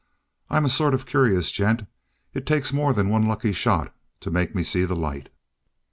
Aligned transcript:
"I'm 0.49 0.65
a 0.65 0.69
sort 0.69 0.95
of 0.95 1.05
curious 1.05 1.51
gent. 1.51 1.85
It 2.33 2.47
takes 2.47 2.73
more 2.73 2.91
than 2.91 3.09
one 3.09 3.27
lucky 3.27 3.53
shot 3.53 3.95
to 4.21 4.31
make 4.31 4.55
me 4.55 4.63
see 4.63 4.83
the 4.83 4.95
light." 4.95 5.29